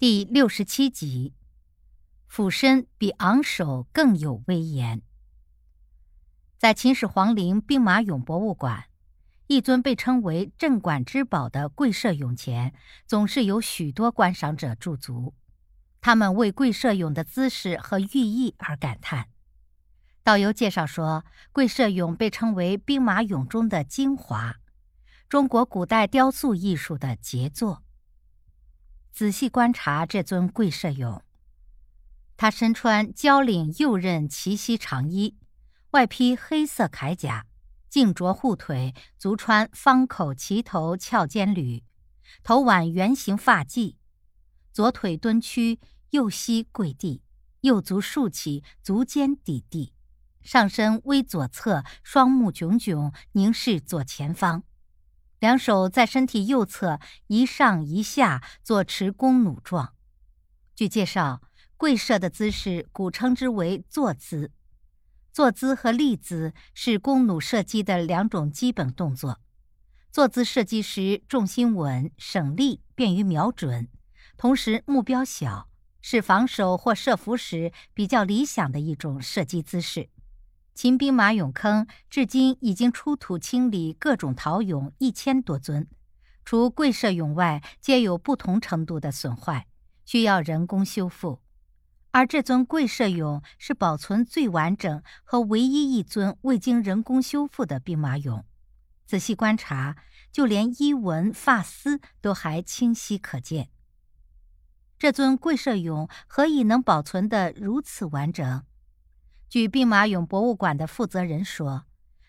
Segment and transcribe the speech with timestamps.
[0.00, 1.34] 第六十七集，
[2.26, 5.02] 俯身比昂首更有威严。
[6.56, 8.84] 在秦始皇陵兵马俑博物馆，
[9.46, 12.72] 一尊被称为镇馆之宝的跪射俑前，
[13.06, 15.34] 总是有许多观赏者驻足，
[16.00, 19.28] 他们为跪射俑的姿势和寓意而感叹。
[20.22, 24.56] 导游介绍说，跪射俑被称为兵马俑中的精华，
[25.28, 27.82] 中国古代雕塑艺术的杰作。
[29.12, 31.20] 仔细观察这尊跪射俑，
[32.36, 35.36] 他身穿交领右衽齐膝长衣，
[35.90, 37.46] 外披黑色铠甲，
[37.88, 41.82] 颈着护腿，足穿方口齐头翘肩履，
[42.42, 43.96] 头挽圆形发髻，
[44.72, 47.22] 左腿蹲屈，右膝跪地，
[47.60, 49.92] 右足竖起，足尖抵地，
[50.40, 54.62] 上身微左侧，双目炯炯，凝视左前方。
[55.40, 59.94] 两手在身体右侧一上一下做持弓弩状。
[60.76, 61.40] 据介绍，
[61.78, 64.52] 跪射的姿势古称之为坐姿。
[65.32, 69.40] 坐姿和立姿是弓弩射击的两种基本动作。
[70.12, 73.88] 坐姿射击时重心稳、省力、便于瞄准，
[74.36, 75.70] 同时目标小，
[76.02, 80.10] 是防守或射伏时比较理想的一种射击姿势。
[80.74, 85.86] 秦兵马俑坑至今已经出土清理各种陶俑一千多尊，
[86.44, 89.66] 除跪射俑外，皆有不同程度的损坏，
[90.04, 91.40] 需要人工修复。
[92.12, 98.44] 而这尊跪射俑是保存最完整和唯一一尊未经人工修复的兵马俑。
[99.06, 99.96] 仔细观察，
[100.32, 103.68] 就连衣纹、发丝都还清晰可见。
[104.98, 108.64] 这尊跪射俑何以能保存得如此完整？
[109.50, 111.82] 据兵马俑博物馆的负责人说，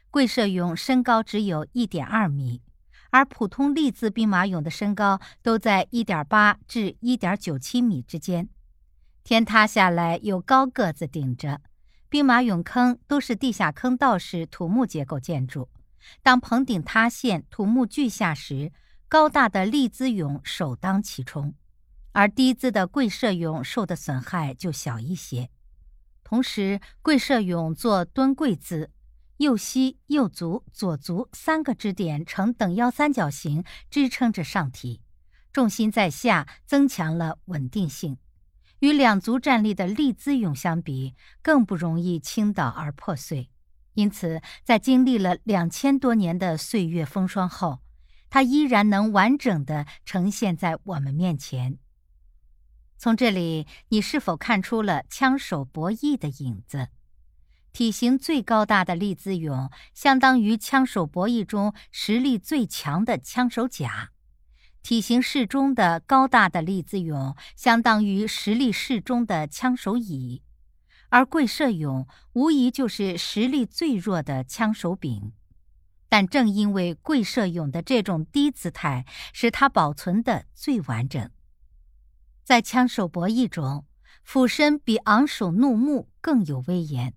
[0.09, 2.63] 跪射俑身高只有一点二米，
[3.11, 8.49] 而普通立姿兵马俑的身高都在一点八至一点九七米之间。
[9.23, 11.61] 天塌下来有高个子顶着，
[12.09, 15.69] 兵马俑坑都是地下坑道式土木结构建筑。
[16.23, 18.71] 当棚顶塌陷、土木巨下时，
[19.07, 21.53] 高大的立姿俑首当其冲，
[22.13, 25.51] 而低姿的跪射俑受的损害就小一些。
[26.31, 28.89] 同时，跪射俑做蹲跪姿，
[29.35, 35.01] 右膝、右足、左足三个支点呈等腰三角形支撑着上体，
[35.51, 38.17] 重心在下，增强了稳定性。
[38.79, 43.49] 与两足站立的立姿俑相比，更不容易倾倒而破碎。
[43.95, 47.79] 因此，在经历了两千多年的岁月风霜后，
[48.29, 51.77] 它依然能完整的呈现在我们面前。
[53.03, 56.89] 从这里，你是否看出了枪手博弈的影子？
[57.73, 64.09] 体型最高大的立姿俑，相当于枪手博弈中实力最强的枪手甲；
[64.83, 70.43] 体型适中的高大的立姿俑，相当于实力适中的枪手乙；
[71.09, 75.33] 而跪射俑无疑就是实力最弱的枪手丙。
[76.07, 81.31] 但正因为跪射俑的这种低姿态，使它保存的最完整。
[82.51, 83.85] 在枪手博弈中，
[84.25, 87.13] 俯身比昂首怒目更有威严，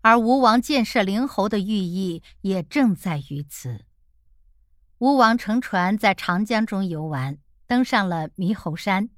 [0.00, 3.84] 而吴王箭射灵猴的寓意也正在于此。
[4.96, 7.36] 吴王乘船在长江中游玩，
[7.66, 9.10] 登上了猕猴山。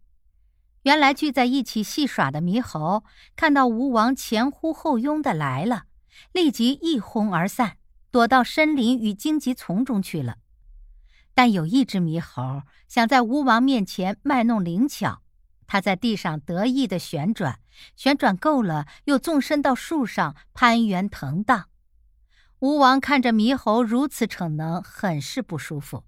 [0.83, 3.05] 原来聚在一起戏耍的猕猴，
[3.37, 5.85] 看到吴王前呼后拥的来了，
[6.33, 7.77] 立即一哄而散，
[8.11, 10.39] 躲到深林与荆棘丛中去了。
[11.35, 15.23] 但有一只猕猴想在吴王面前卖弄灵巧。
[15.67, 17.59] 他在地上得意地旋转，
[17.97, 21.67] 旋转够了，又纵身到树上攀援腾荡。
[22.61, 26.05] 吴王看着猕猴如此逞能，很是不舒服，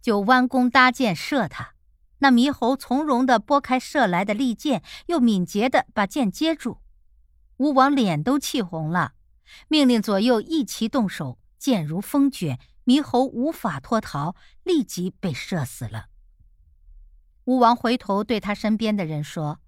[0.00, 1.74] 就弯弓搭箭射他。
[2.20, 6.80] 那猕猴从容地拨开射来的利箭，又敏捷地把箭接住。
[7.56, 9.12] 吴王脸都气红了，
[9.68, 16.09] 命令左右一齐动手，箭如风卷，猕猴无法脱逃，立即被射死了。
[17.50, 19.58] 吴王回头对他身边的人说：“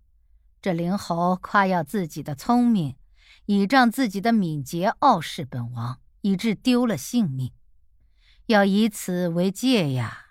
[0.63, 2.95] 这灵猴夸耀自己的聪明，
[3.47, 7.51] 倚仗自己的敏捷傲视本王，以致丢了性命。
[8.47, 10.27] 要以此为戒呀！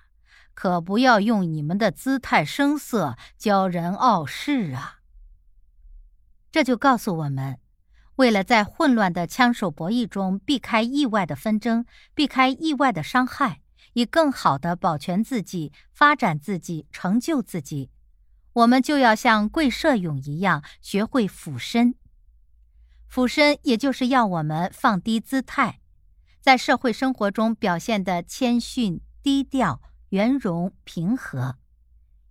[0.53, 4.99] 可不要用你们的姿态声色教人傲视啊！”
[6.53, 7.59] 这就告诉我们，
[8.15, 13.59] 为了在混乱的枪手博弈中避开意外的纷争，避开意外的伤害。
[13.93, 17.89] 以更好的保全自己、发展自己、成就自己，
[18.53, 21.95] 我们就要像跪射勇一样，学会俯身。
[23.07, 25.79] 俯身也就是要我们放低姿态，
[26.39, 31.57] 在社会生活中表现的谦逊、低调、圆融、平和。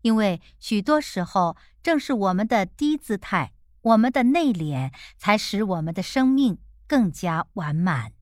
[0.00, 3.52] 因为许多时候，正是我们的低姿态、
[3.82, 8.12] 我们的内敛，才使我们的生命更加完满。